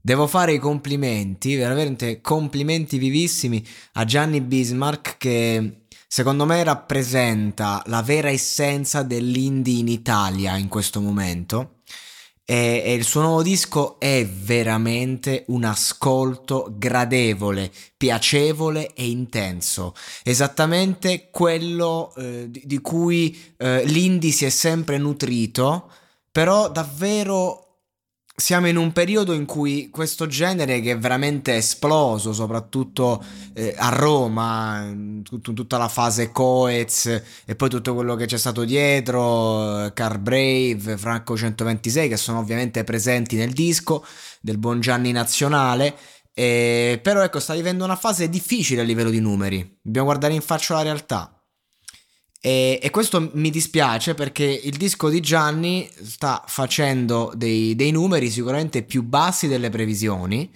[0.00, 3.64] Devo fare i complimenti, veramente complimenti vivissimi
[3.94, 11.00] a Gianni Bismarck che secondo me rappresenta la vera essenza dell'indie in Italia in questo
[11.00, 11.74] momento.
[12.50, 21.28] E, e il suo nuovo disco è veramente un ascolto gradevole, piacevole e intenso, esattamente
[21.30, 25.90] quello eh, di, di, cui eh, l'indie si è sempre nutrito,
[26.32, 27.67] però davvero
[28.40, 33.20] siamo in un periodo in cui questo genere che è veramente esploso, soprattutto
[33.52, 37.06] eh, a Roma, in tut- tutta la fase Coez
[37.44, 42.38] e poi tutto quello che c'è stato dietro, eh, Car Brave, Franco 126, che sono
[42.38, 44.06] ovviamente presenti nel disco
[44.40, 45.96] del buon Gianni Nazionale.
[46.32, 49.78] Eh, però ecco, sta vivendo una fase difficile a livello di numeri.
[49.82, 51.37] Dobbiamo guardare in faccia la realtà.
[52.40, 58.30] E, e, questo mi dispiace perché il disco di Gianni sta facendo dei, dei numeri
[58.30, 60.50] sicuramente più bassi delle previsioni.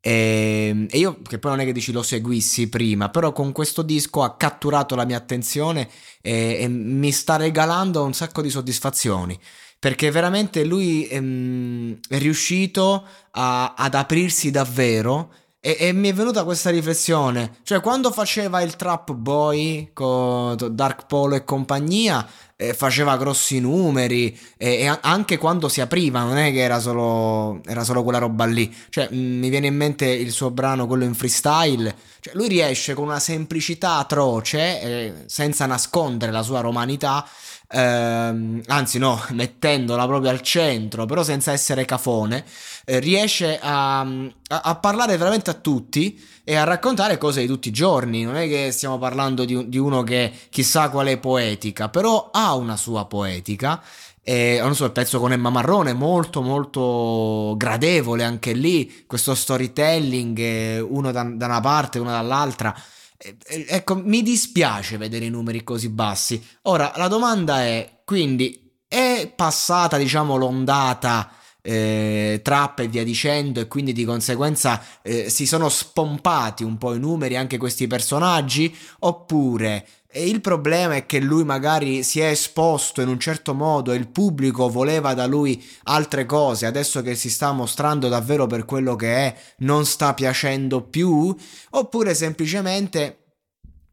[0.00, 3.82] E, e, io, che poi non è che dici lo seguissi prima, però con questo
[3.82, 5.88] disco ha catturato la mia attenzione
[6.22, 9.36] e, e mi sta regalando un sacco di soddisfazioni.
[9.78, 15.32] Perché veramente lui ehm, è riuscito a, ad aprirsi davvero
[15.66, 21.06] e, e, mi è venuta questa riflessione, cioè quando faceva il Trap Boy con Dark
[21.06, 26.52] Polo e compagnia, eh, faceva grossi numeri e, e, anche quando si apriva, non è
[26.52, 30.30] che era solo, era solo quella roba lì, cioè mh, mi viene in mente il
[30.30, 36.30] suo brano, quello in freestyle, cioè lui riesce con una semplicità atroce, eh, senza nascondere
[36.30, 37.26] la sua romanità,
[37.68, 42.44] ehm, anzi no, mettendola proprio al centro, però senza essere cafone,
[42.84, 47.68] eh, riesce a, a, a, parlare veramente a tutti e a raccontare cose di tutti
[47.68, 48.22] i giorni.
[48.22, 52.54] Non è che stiamo parlando di, di uno che chissà qual è poetica, però ha
[52.54, 53.82] una sua poetica.
[54.22, 60.84] E, non so, il pezzo con Emma Marrone, molto molto gradevole anche lì, questo storytelling,
[60.88, 62.74] uno da, da una parte, uno dall'altra.
[63.18, 66.44] Ecco, mi dispiace vedere i numeri così bassi.
[66.62, 71.30] Ora, la domanda è, quindi, è passata, diciamo, l'ondata
[71.66, 76.94] eh, trap e via dicendo e quindi di conseguenza eh, si sono spompati un po'
[76.94, 83.02] i numeri anche questi personaggi oppure il problema è che lui magari si è esposto
[83.02, 87.28] in un certo modo e il pubblico voleva da lui altre cose, adesso che si
[87.28, 91.36] sta mostrando davvero per quello che è, non sta piacendo più,
[91.70, 93.24] oppure semplicemente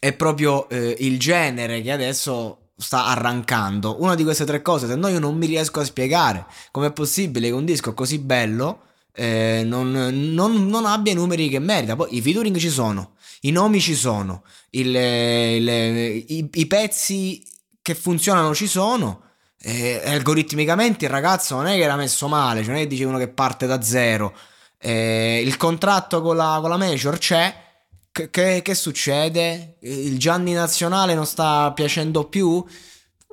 [0.00, 3.96] è proprio eh, il genere che adesso sta arrancando.
[4.00, 7.48] Una di queste tre cose, se no io non mi riesco a spiegare com'è possibile
[7.48, 11.96] che un disco così bello eh, non, non, non, abbia i numeri che merita.
[11.96, 17.42] Poi i featuring ci sono, i nomi ci sono, il, il, i, i, pezzi
[17.82, 19.22] che funzionano ci sono.
[19.60, 23.04] Eh, algoritmicamente il ragazzo non è che era messo male, cioè non è che dice
[23.04, 24.36] uno che parte da zero.
[24.78, 27.66] Eh, il contratto con la, con la Major c'è.
[28.26, 29.76] Che, che, succede?
[29.82, 32.64] Il Gianni Nazionale non sta piacendo più?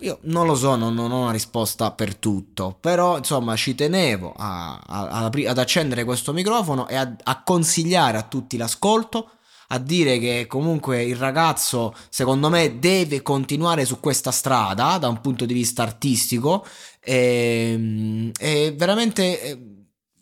[0.01, 4.33] Io non lo so, non, non, ho una risposta per tutto, però insomma ci tenevo
[4.35, 9.31] a, a, ad accendere questo microfono e a, a consigliare a tutti l'ascolto,
[9.69, 15.19] a dire che comunque il ragazzo secondo me deve continuare su questa strada da un
[15.21, 16.63] punto di vista artistico
[16.99, 19.74] e, e veramente eh,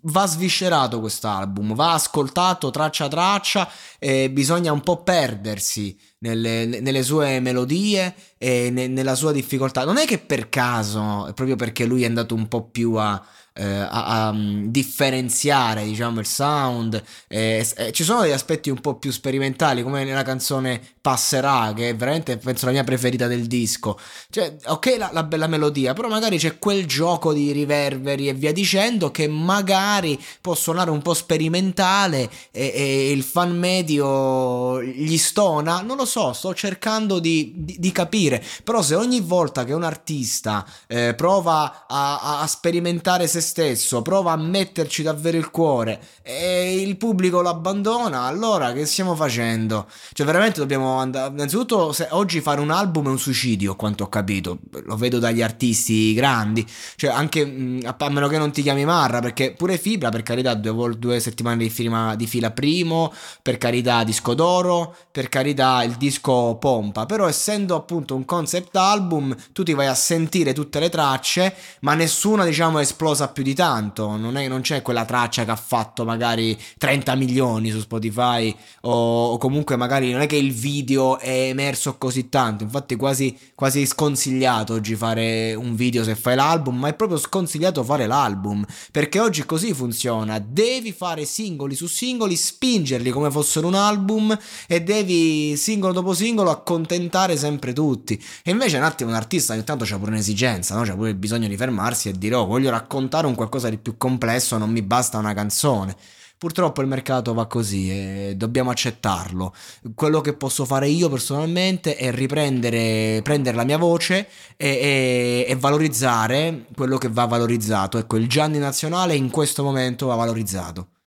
[0.04, 3.70] va sviscerato quest'album, va ascoltato traccia traccia
[4.00, 9.86] e bisogna un po' perdersi nelle, nelle sue melodie e ne, nella sua difficoltà.
[9.86, 13.64] Non è che per caso, proprio perché lui è andato un po' più a eh,
[13.64, 18.96] a, a um, differenziare diciamo il sound eh, eh, ci sono degli aspetti un po'
[18.96, 24.00] più sperimentali come nella canzone Passerà che è veramente penso la mia preferita del disco.
[24.30, 28.54] Cioè ok la, la bella melodia però magari c'è quel gioco di riverberi e via
[28.54, 35.82] dicendo che magari può suonare un po' sperimentale e, e il fan medio gli stona.
[35.82, 38.42] Non lo so sto cercando di, di, di capire.
[38.64, 44.32] Però se ogni volta che un artista eh, prova a, a sperimentare se stesso, prova
[44.32, 46.02] a metterci davvero il cuore.
[46.24, 49.88] E il pubblico lo abbandona, allora che stiamo facendo?
[50.14, 54.10] Cioè veramente dobbiamo andare, innanzitutto se oggi fare un album è un suicidio, quanto ho
[54.10, 59.20] capito, lo vedo dagli artisti grandi, cioè anche a meno che non ti chiami Marra,
[59.20, 64.04] perché pure Fibra per carità due, due settimane di, firma, di fila primo, per carità
[64.04, 69.74] disco d'oro, per carità il disco pompa, però essendo appunto un concept album tu ti
[69.74, 74.38] vai a sentire tutte le tracce, ma nessuna diciamo è esplosa più di tanto, non,
[74.38, 79.38] è, non c'è quella traccia che ha fatto magari 30 milioni su Spotify o, o,
[79.38, 84.74] comunque magari non è che il video è emerso così tanto, infatti quasi, quasi sconsigliato
[84.74, 89.46] oggi fare un video se fai l'album, ma è proprio sconsigliato fare l'album, perché oggi
[89.46, 94.38] così funziona, devi fare singoli su singoli, spingerli come fossero un album
[94.68, 98.22] e devi singolo dopo singolo accontentare sempre tutti.
[98.44, 100.84] E invece un attimo un artista ogni tanto c'ha pure un'esigenza, no?
[100.84, 103.98] c'ha pure il bisogno di fermarsi e dire oh voglio raccontare un qualcosa di più
[103.98, 105.96] complesso, non mi basta una canzone.
[106.38, 109.54] Purtroppo il mercato va così e dobbiamo accettarlo.
[109.96, 114.28] Quello che posso fare io personalmente è riprendere prendere la mia voce
[114.58, 117.98] e, e, e valorizzare quello che va valorizzato.
[117.98, 120.88] Ecco, il Gianni nazionale in questo momento va valorizzato.